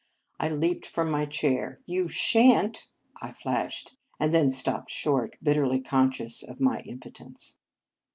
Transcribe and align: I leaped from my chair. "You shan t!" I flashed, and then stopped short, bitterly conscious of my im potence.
I 0.39 0.49
leaped 0.49 0.87
from 0.87 1.11
my 1.11 1.27
chair. 1.27 1.79
"You 1.85 2.07
shan 2.07 2.71
t!" 2.71 2.81
I 3.21 3.31
flashed, 3.33 3.95
and 4.19 4.33
then 4.33 4.49
stopped 4.49 4.89
short, 4.89 5.35
bitterly 5.43 5.79
conscious 5.79 6.41
of 6.41 6.59
my 6.59 6.79
im 6.79 6.99
potence. 6.99 7.53